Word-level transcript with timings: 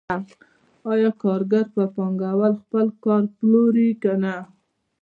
آیا 0.91 1.11
کارګر 1.21 1.65
په 1.75 1.83
پانګوال 1.95 2.53
خپل 2.63 2.87
کار 3.03 3.23
پلوري 3.35 3.89
که 4.01 4.11
نه 4.21 4.35